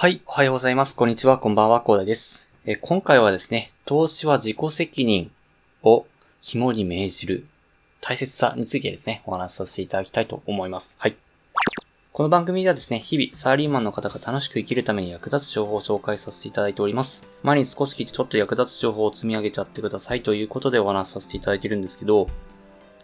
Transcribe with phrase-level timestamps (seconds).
[0.00, 0.96] はい、おはようございます。
[0.96, 2.48] こんにちは、こんばんは、コーダです。
[2.64, 5.30] え今回はですね、投資は自己責任
[5.82, 6.06] を
[6.40, 7.44] 肝に銘じる
[8.00, 10.96] 大切さについてですね、お話しさせていただきたいと思います。
[10.98, 11.16] はい。
[12.14, 17.28] この番組ではですね、日々サラリーマンの方が楽しく生きるために役立つ情報を紹介させていただいております。
[17.42, 22.26] 毎日少し聞いてちょっと役立つ情報を積み上げちゃってくださいということでお話しさせていただいているんですけど、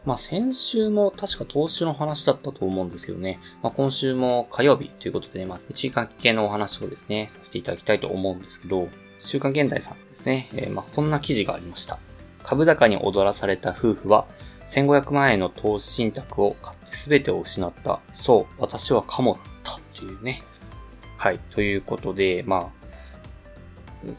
[0.07, 11.99] まあ先週も確か投資の話だったと思うんですけどね、まあ今週も火曜日ということで、ねまあ一時間系のお話をですね、させていただきたいと思うんですけど、週刊現代さんですね、えー、まあこんな記事がありました。
[12.45, 14.27] 株高に踊らされた夫婦は、
[14.69, 17.99] 1500万円の投資信託を買って全てを失った。
[18.15, 20.43] そう、私はカモだったというね。
[21.17, 21.41] はい。
[21.51, 22.87] ということで、まあ、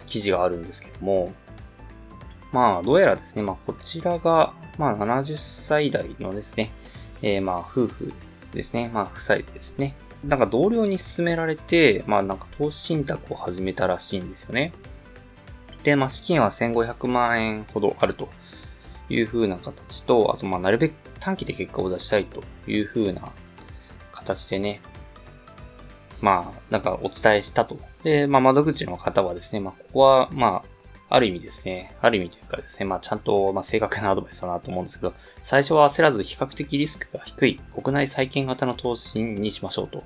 [0.06, 1.34] 記事があるんですけども、
[2.52, 6.72] まあ、どうやらですね、まあ、こちらが、まあ、70歳代のですね、
[7.22, 8.14] えー、まあ、夫婦
[8.54, 9.96] ですね、まあ、夫妻ですね。
[10.26, 14.72] なんか同僚に勧められて、まあ、なんか投資信託を始めたらしいんですよね。
[15.84, 18.30] で、まあ、資金は1500万円ほどあると
[19.10, 23.32] いう風な形と、あと、まあ、なるべく短期で結果を出したいという風な
[24.12, 24.82] 形でね、
[26.22, 27.78] まあ、なんかお伝えしたと。
[28.04, 30.67] で、まあ、窓口の方はですね、まあ、ここは、まあ
[31.10, 35.14] あ、る意味ですね、ある意味というかですね、まあちゃんと、まあ正確なアドバイスだなと思うんですけど、
[35.44, 40.04] 最初は焦らず比較的リスクが低い国内再建型の投資にしましょうと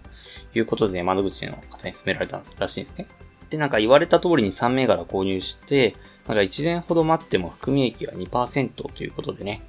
[0.53, 3.07] いうことで、窓口の方に勧められたらしいんですね。
[3.49, 5.95] で、なんか言われた通りに3銘柄購入して、
[6.27, 9.61] なんか1年ほど待っても含み益が2%ということでね、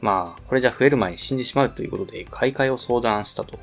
[0.00, 3.58] まあ、これじゃ増える前に死んでしまうということで、買い替えを相談したと。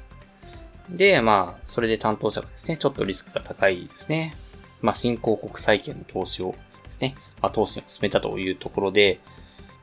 [0.90, 4.36] で、まあ、それで担当者がですね、ちょっとリスクが高いですね。
[4.82, 6.56] まあ、新興国債券の投資を
[6.98, 9.20] ですね、まあ、投資を進めたというところで、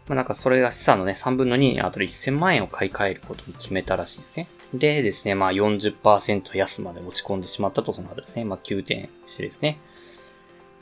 [0.09, 4.49] まあ、なんかそれが資産のね、3分の2にあとで1000万円を買い替えることに決めたらしいですね。
[4.75, 9.79] でですね、まあ40%安まで落ち込んでしまったとその後ですね、まあ急転してですね。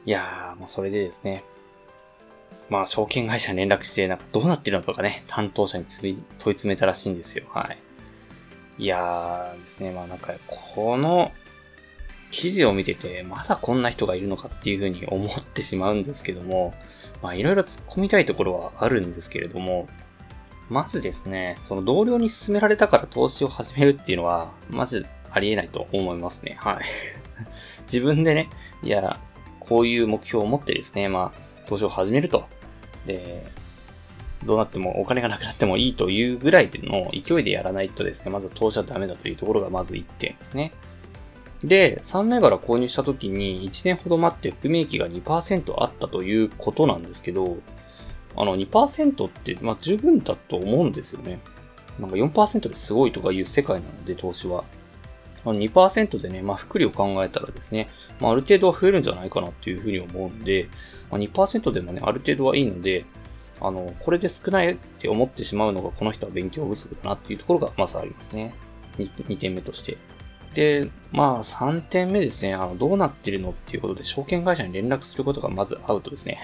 [0.05, 1.45] いやー、もうそれでですね、
[2.69, 7.45] まあ証券会社に連絡して、なんかどうなってるのかがね、担当者に問い詰めたらしいんですよ。
[7.51, 7.79] はい。
[8.83, 11.31] いやーですね、まあなんか、この
[12.33, 16.75] 記事を見てて、まだこんな人がいるのかっていうふうに思ってしまうんですけども、
[17.23, 19.89] まあいろいろ突っ込みたいところはあるんですけれども、
[20.69, 26.57] まずですね、その同僚に勧められたから投資を始めるっていうのは、まずありえないと思いますね。
[26.59, 26.85] はい。
[27.85, 28.49] 自分でね、
[28.83, 29.19] いや、
[29.61, 32.47] こういう目標を持ってですね、まあ、投資を始めると。
[33.07, 33.45] で、
[34.45, 40.73] どうなってもお金がなくなってもいいというぐらいの勢いでやらないとですね、まず投資はダメだというところがまず1点ですね。
[41.65, 47.59] で、3銘柄購入した時に1年ほど待って含み益が2%あったということなんですけど、
[48.37, 51.41] あの2%って、まあ十分だと思うんですよね。
[52.01, 54.65] なんか4%ですごいとかいう世界なので、投資は。
[55.45, 57.89] 2%でね、まあ、福利を考えたらですね、
[58.21, 60.69] まあ、ある程度は増えるんじゃないかなっていうふうに思うんで、
[61.11, 63.05] まあ、2%でもね、ある程度はいいので、
[63.61, 68.55] あの、これで少ないって思ってしまうのが、この人は勉強不足だなっていうところがまずありますね。
[68.99, 69.99] 2, 2点目として。
[70.55, 72.55] で、まあ、3点目ですね。
[72.55, 76.41] あの、どうなってるのっていうことで、証券会社に連絡することがまずアウトですね。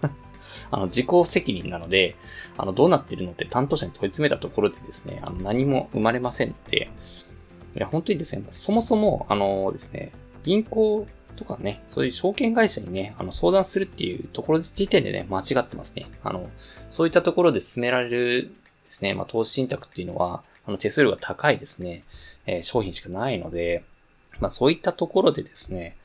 [0.70, 2.16] あの、自己責任なので、
[2.56, 6.90] あの、どうなってるのって担当者に問い詰めたところでですね、あの、何も生まれませんので、
[7.76, 10.12] いや、本当にですね、そもそも、あのですね、
[10.44, 11.06] 銀行
[11.36, 16.06] とかね、そういう証券会社にね、あの、相談するっていうところ時点でね、間違ってますね。
[16.22, 16.48] あの、
[16.90, 18.52] そういったところで進められる
[18.84, 22.02] ですね、まあ、投資信託っていうのは、あの、手数料が高いですね。
[22.46, 23.84] え、商品しかないので、
[24.40, 25.96] まあそういったところでですね、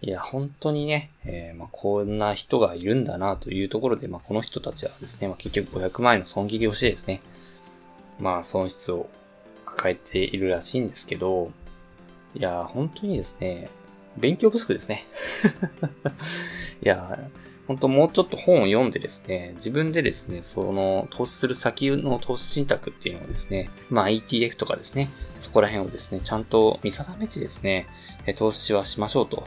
[0.00, 7.20] いや、本当にね、えー、まあこんな人がいるんだなというところで、まあこの人たちはですね、まあ結局500万円の損切りをしてですね、
[8.18, 9.08] まあ損失を
[9.64, 11.52] 抱えているらしいんですけど、
[12.34, 13.68] いや、本当にですね、
[14.16, 15.06] 勉強不足ですね。
[16.82, 17.18] いや、
[17.72, 25.08] 本当もうちょっと本を読んでですね、自分でですね、その投資する先の投資信託っていうのをですね、まあ ETF とかですね、
[25.40, 27.86] そこら辺をですね、ちゃんと見定めてですね、
[28.36, 29.44] 投資はしましょうと。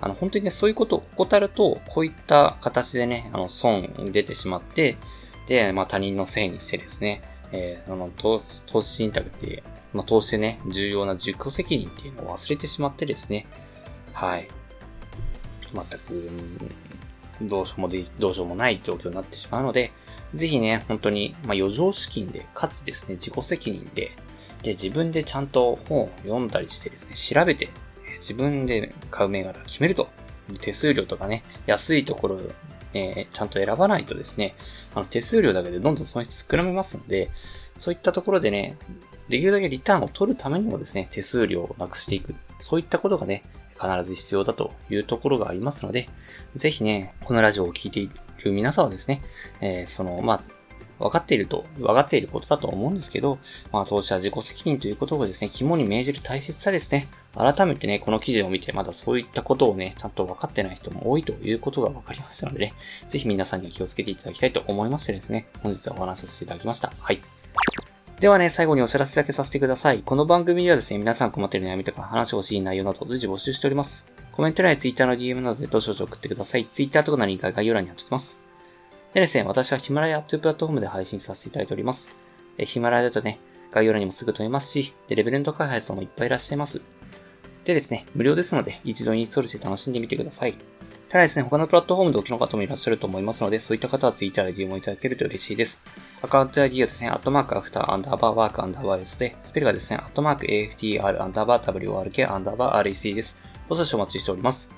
[0.00, 4.96] あの、本当にね、そういうことを怠ると、こういった形でね、あの、損出てしまって、
[5.46, 7.20] で、まあ他人のせいにしてですね、
[7.52, 13.46] えー、その投資信託っていう、まあ投資でね、重要な自己責任っていうのを忘れてしまってですね、
[14.14, 14.48] はい。
[15.74, 16.30] 全く、
[17.42, 19.92] どうしようもで、どうしようもない状況になってしまうので、
[20.34, 24.12] ぜひね、本当に、まあ、余剰資金で、かつですね、自己責任で、
[24.62, 27.68] で、自分でちゃんと本を読んだりしてですね、調べて、
[28.18, 30.08] 自分で買う銘柄を決めると。
[30.60, 32.40] 手数料とかね、安いところを、
[32.92, 34.54] えー、ちゃんと選ばないとですね、
[34.94, 37.30] あの手数料だけでどんどん損失膨らみますので、
[37.78, 38.76] そういったところでね、
[39.28, 42.34] できるだけリターンを取るためにもですね、手数料をなくしていく。
[42.58, 43.44] そういったことがね、
[43.80, 46.08] 必ず必要だというところがありますので、
[46.56, 48.10] ぜひね、このラジオを聴いてい
[48.44, 49.22] る皆さんはですね、
[49.60, 50.42] えー、その、まあ、
[51.00, 53.38] 分かっていると、分かっていることだと思うんですけど、
[53.72, 57.08] まあ、投資は自己責任ということをですね、肝に銘じる大切さですね。
[57.34, 62.74] 改めてね、この記事を見て、まだそういったことをね、ちゃんと分かってない人も多いということが分かりましたのでね、
[63.08, 66.92] ぜひ皆さんには気をつけていただきたいと思いましてですね、本日はお話しさせていただきました。
[66.98, 67.39] はい。
[68.20, 70.02] ではね、最後にお知らせだけさせてください。
[70.02, 74.06] この番組ではですね、皆さん困ってる悩みとか話してほしい内容など随時募集しております。
[74.32, 76.66] コメント欄や Twitter の DM などでどしどし送ってください。
[76.66, 78.38] Twitter とかのリンクは概要欄に貼っておきます。
[79.14, 82.14] でですね、私はヒマラヤというプラットフォームで配信させていただいております。
[82.58, 83.38] えヒマラヤだとね、
[83.72, 86.82] 概要欄にもすぐ飛びますし、レベルの開発者もいっぱいいらっしゃいます。
[87.64, 90.56] でですね、無料ですので、一度インストールして楽しんでみてください。
[91.10, 95.82] ただですね、他のプラットフォームでお聞きの方もいらっしゃると思いますので、そういった方は Twitter で DM をいただけると嬉しいです。
[96.22, 103.40] アカウント ID はですね、アットマークアフターアンダーバーワークアンダーバー S で、スペルがですね、アットマーク AFTR アンダーバー WORK アンダーバー REC です。
[103.68, 104.70] ご少々お待ちしております。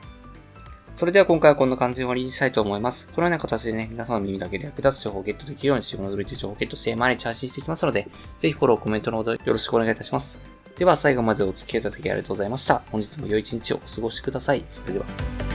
[0.96, 3.08] それでは今回はこんな感じで終わりにしたいと思います。
[3.08, 8.08] このような形でね、皆さんの耳だけで役立つ情報をゲットできるように、仕事のドリという情報をゲットして毎日配信していきますので、
[8.38, 10.40] ぜひフォロー、コメントのほどよろしくお願いいたします。
[10.78, 12.82] では最後までお付き合いいただきありがとうございました。
[12.90, 14.64] 本日も良い一日をお過ごしください。
[14.70, 15.51] それでは。